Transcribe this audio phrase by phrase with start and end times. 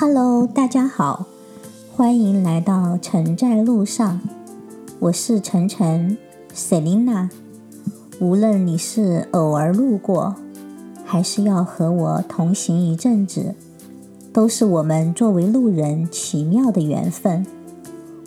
[0.00, 1.26] Hello，大家好，
[1.94, 4.18] 欢迎来到城寨路上。
[4.98, 6.16] 我是晨晨
[6.54, 7.28] Selina。
[8.18, 10.36] 无论你是偶尔路过，
[11.04, 13.54] 还是要和我同行一阵子，
[14.32, 17.44] 都是我们作为路人奇妙的缘分。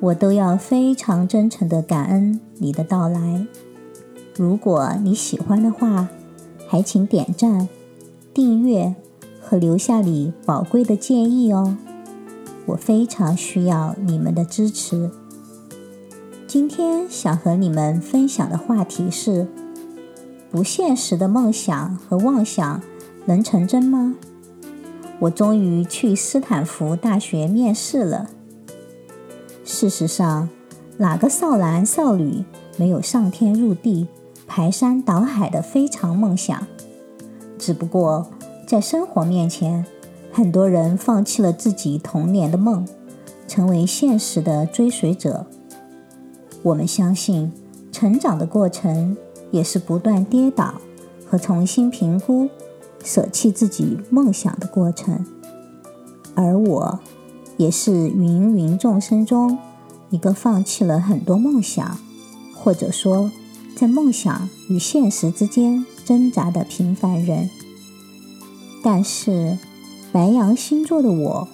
[0.00, 3.46] 我都要非常真诚的感恩你的到来。
[4.36, 6.08] 如果你喜欢的话，
[6.68, 7.66] 还请点赞、
[8.34, 8.94] 订阅
[9.44, 11.76] 和留下你宝贵的建议哦，
[12.66, 15.10] 我非常需要你们的支持。
[16.46, 19.46] 今天想和你们分享的话题是：
[20.50, 22.80] 不现实的梦想和妄想
[23.26, 24.14] 能成真吗？
[25.20, 28.30] 我终于去斯坦福大学面试了。
[29.64, 30.48] 事实上，
[30.96, 32.44] 哪个少男少女
[32.76, 34.08] 没有上天入地？
[34.46, 36.66] 排山倒海的非常梦想，
[37.58, 38.30] 只不过
[38.66, 39.84] 在生活面前，
[40.32, 42.86] 很多人放弃了自己童年的梦，
[43.46, 45.46] 成为现实的追随者。
[46.62, 47.52] 我们相信，
[47.92, 49.16] 成长的过程
[49.50, 50.74] 也是不断跌倒
[51.26, 52.48] 和重新评估、
[53.04, 55.24] 舍弃自己梦想的过程。
[56.34, 57.00] 而我，
[57.56, 59.58] 也是芸芸众生中
[60.10, 61.98] 一个放弃了很多梦想，
[62.54, 63.30] 或者说。
[63.76, 67.50] 在梦想与现实之间挣扎的平凡人，
[68.84, 69.58] 但是
[70.12, 71.48] 白羊星座的我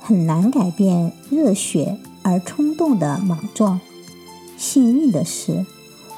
[0.00, 3.78] 很难改变热血而冲动的莽撞。
[4.56, 5.66] 幸运的是，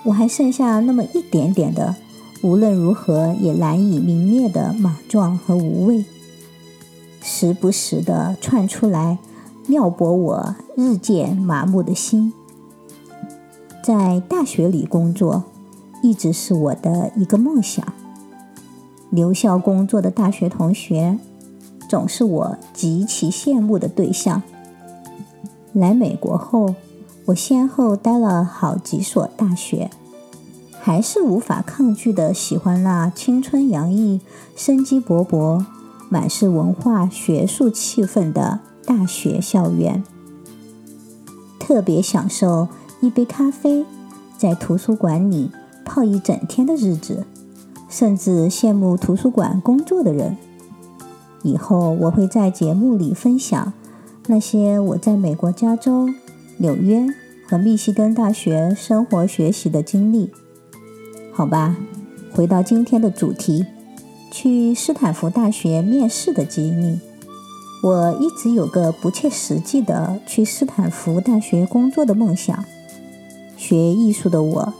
[0.05, 1.97] 我还剩下那么一点点的
[2.43, 6.05] 无论如何也难以泯灭的莽撞和无畏，
[7.21, 9.19] 时不时的窜出来，
[9.67, 12.33] 撩拨我日渐麻木的心。
[13.83, 15.43] 在大学里工作，
[16.05, 17.85] 一直是我的一个梦想。
[19.13, 21.19] 留校工作的大学同学，
[21.89, 24.43] 总是我极其羡慕的对象。
[25.75, 26.75] 来美国后，
[27.27, 29.91] 我先后待了好几所大学，
[30.81, 34.21] 还是无法抗拒的喜欢那青春洋溢、
[34.56, 35.65] 生机勃勃、
[36.09, 40.03] 满是文化学术气氛的大学校园。
[41.61, 42.69] 特别享受。
[43.03, 43.84] 一杯咖啡，
[44.39, 45.51] 在图书馆里
[45.84, 47.27] 泡一整天的日子，
[47.92, 50.38] 甚至羡慕图书馆工作的人。
[51.42, 53.75] 以后我会在节目里分享
[54.28, 56.08] 那些我在美国加州、
[56.56, 57.06] 纽约
[57.47, 60.30] 和密西根大学生活学习的经历。
[61.34, 61.76] 好吧，
[62.32, 63.66] 回到今天的主题，
[64.30, 66.98] 去斯坦福大学面试的经历。
[67.82, 72.64] 我一直有个不切实际的去斯坦福大学工作的梦想。
[73.56, 74.72] 学艺术的我，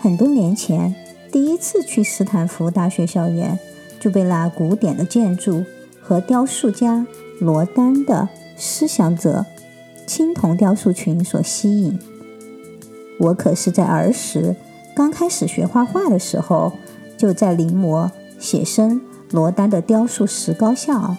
[0.00, 0.94] 很多年前
[1.34, 3.58] 第一次去斯坦福大学校园，
[3.98, 5.64] 就被那古典的建筑
[6.00, 7.04] 和雕塑家
[7.40, 9.44] 罗丹的思想者
[10.06, 11.98] 青铜雕塑群所吸引。
[13.18, 14.54] 我可是在儿时
[14.94, 16.74] 刚开始学画画的时候，
[17.18, 18.08] 就在临摹
[18.38, 19.00] 写生
[19.32, 21.18] 罗丹的雕塑石膏像。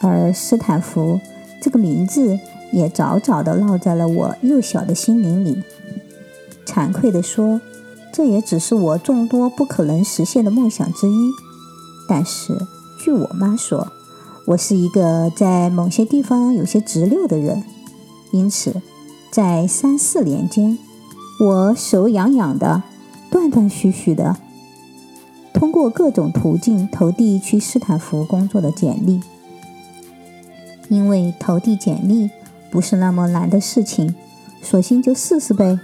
[0.00, 1.20] 而斯坦福
[1.60, 2.36] 这个名字。
[2.72, 5.62] 也早早地烙在了我幼小的心灵里。
[6.64, 7.60] 惭愧地说，
[8.12, 11.30] 这也只是我众多不可能实现的梦想之一。
[12.06, 12.58] 但是，
[13.02, 13.88] 据我妈说，
[14.46, 17.64] 我是一个在某些地方有些直溜的人，
[18.32, 18.82] 因此，
[19.30, 20.78] 在三四年间，
[21.40, 22.82] 我手痒痒的、
[23.30, 24.36] 断断续续的，
[25.54, 29.20] 通过各种途径投递去斯坦福工作的简历，
[30.88, 32.30] 因为投递简历。
[32.70, 34.14] 不是那么难的事情，
[34.62, 35.78] 索性就试试呗。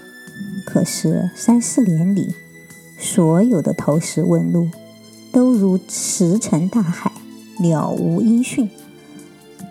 [0.68, 2.34] 可是三四年里，
[2.98, 4.68] 所有的投石问路
[5.32, 7.10] 都如石沉大海，
[7.58, 8.68] 了无音讯。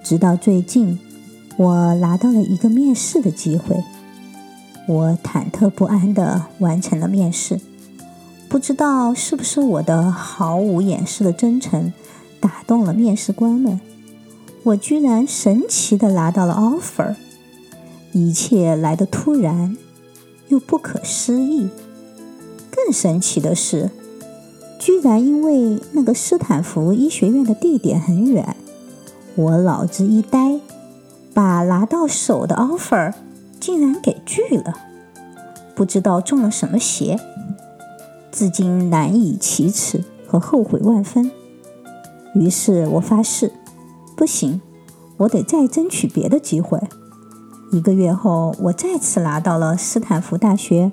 [0.03, 0.97] 直到最近，
[1.55, 3.83] 我拿到了一个面试的机会，
[4.87, 7.61] 我忐忑不安地完成了面试。
[8.49, 11.93] 不知道是不是我的毫无掩饰的真诚
[12.39, 13.79] 打动了面试官们。
[14.63, 17.13] 我居然神奇的拿到了 offer，
[18.13, 19.77] 一切来得突然
[20.47, 21.69] 又不可思议。
[22.71, 23.89] 更神奇的是，
[24.79, 28.55] 居然因为那个斯坦福医学院的地点很远，
[29.35, 30.59] 我脑子一呆，
[31.33, 33.13] 把拿到手的 offer
[33.59, 34.73] 竟然给拒了。
[35.75, 37.19] 不知道中了什么邪，
[38.31, 41.31] 至今难以启齿和后悔万分。
[42.33, 43.51] 于是我发誓。
[44.15, 44.61] 不行，
[45.17, 46.81] 我得再争取别的机会。
[47.71, 50.91] 一个月后，我再次拿到了斯坦福大学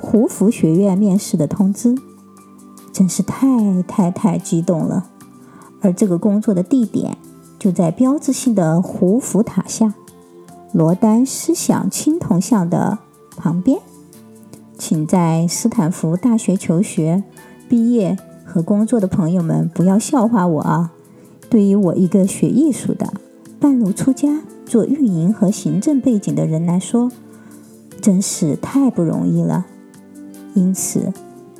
[0.00, 1.94] 胡佛学院面试的通知，
[2.92, 5.06] 真是太太太激动了。
[5.80, 7.18] 而这个工作的地点
[7.58, 9.94] 就在标志性的胡佛塔下，
[10.72, 12.98] 罗丹思想青铜像的
[13.36, 13.78] 旁边。
[14.78, 17.22] 请在斯坦福大学求学、
[17.68, 20.92] 毕业和工作的朋友们不要笑话我啊！
[21.48, 23.12] 对于我一个学艺术的、
[23.64, 27.10] 半路出家、做运营和行政背景的人来说，
[27.98, 29.64] 真是太不容易了。
[30.52, 31.10] 因此，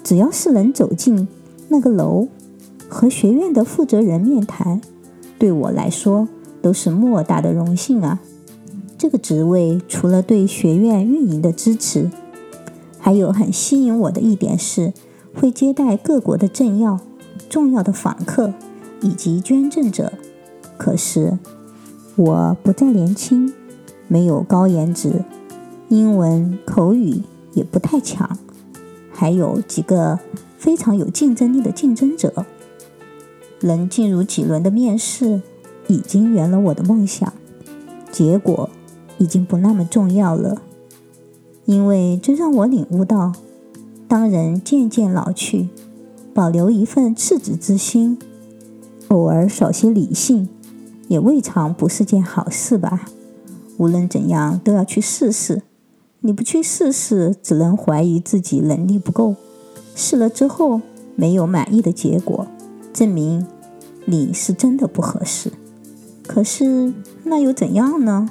[0.02, 1.26] 只要是能走进
[1.68, 2.28] 那个楼
[2.90, 4.82] 和学院的负责人面谈，
[5.38, 6.28] 对我来说
[6.60, 8.20] 都是莫大的荣幸啊！
[8.98, 12.10] 这个职位除了对学院运营的支持，
[12.98, 14.92] 还有很吸引我的一点是，
[15.34, 17.00] 会接待各国的政要、
[17.48, 18.52] 重要的访客
[19.00, 20.12] 以及捐赠者。
[20.76, 21.38] 可是
[22.16, 23.52] 我不再年轻，
[24.06, 25.24] 没有高颜值，
[25.88, 27.22] 英文口语
[27.54, 28.38] 也不太强，
[29.12, 30.20] 还有几个
[30.56, 32.46] 非常有竞争力的竞争者。
[33.62, 35.42] 能进入几轮的面试，
[35.88, 37.32] 已经圆了我的梦想。
[38.12, 38.70] 结果
[39.18, 40.62] 已经不那么重要了。
[41.64, 43.32] 因为这让我领悟到，
[44.06, 45.68] 当人渐渐老去，
[46.32, 48.18] 保留一份赤子之心，
[49.08, 50.48] 偶尔少些理性，
[51.08, 53.06] 也未尝不是件好事吧。
[53.76, 55.62] 无论怎样，都要去试试。
[56.20, 59.34] 你不去试试，只能怀疑自己能力不够。
[59.94, 60.80] 试了之后
[61.16, 62.46] 没有满意的结果，
[62.92, 63.46] 证明
[64.06, 65.52] 你是真的不合适。
[66.26, 68.30] 可是那又怎样呢？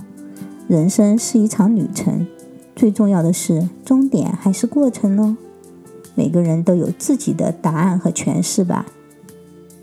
[0.67, 2.25] 人生是一场旅程。
[2.75, 5.37] 最重要的是，终点还是过程呢？
[6.15, 8.87] 每个人都有自己的答案和诠释吧。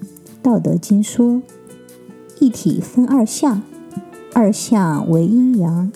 [0.43, 1.43] 《道德经》说
[2.41, 3.63] ：“一体分二相，
[4.35, 5.93] 二相为阴阳。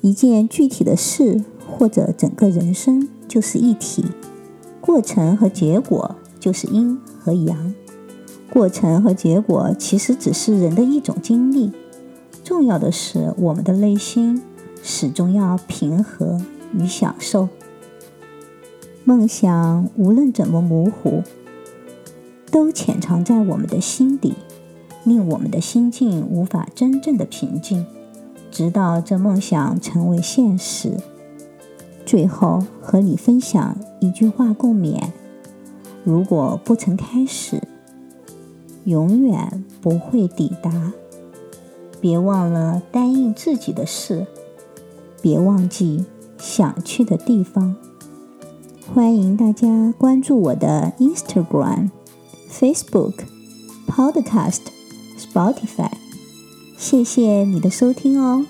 [0.00, 4.06] 一件具体的事或者整个人生就是一体，
[4.80, 7.74] 过程和结果就是阴和阳。
[8.50, 11.70] 过程和结果其实只是人的一种经历，
[12.42, 14.40] 重要的是我们的内心。”
[14.84, 16.40] 始终要平和
[16.72, 17.48] 与享受。
[19.04, 21.22] 梦想无论怎么模糊，
[22.50, 24.34] 都潜藏在我们的心底，
[25.04, 27.84] 令我们的心境无法真正的平静，
[28.50, 30.96] 直到这梦想成为现实。
[32.04, 35.00] 最后和你分享一句话共勉：
[36.04, 37.62] 如果不曾开始，
[38.84, 40.92] 永远不会抵达。
[42.00, 44.26] 别忘了答应自己的事。
[45.20, 46.04] 别忘记
[46.36, 47.76] 想去的地方。
[48.92, 51.90] 欢迎大家关注我的 Instagram、
[52.50, 53.20] Facebook、
[53.86, 54.62] Podcast、
[55.32, 55.90] Spotify。
[56.76, 58.44] 谢谢你的收听哦。